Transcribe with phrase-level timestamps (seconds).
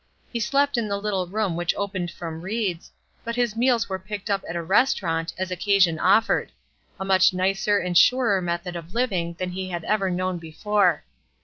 [0.33, 2.91] He slept in the little room which opened from Ried's,
[3.23, 6.51] but his meals were picked up at a restaurant, as occasion offered,
[6.99, 11.03] a much nicer and surer method of living than he had ever known before.